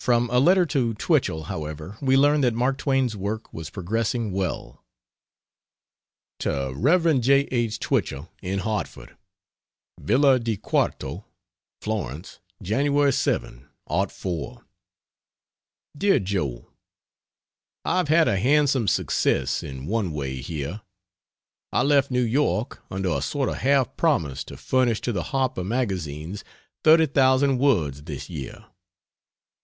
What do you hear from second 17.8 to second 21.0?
I have had a handsome success, in one way, here.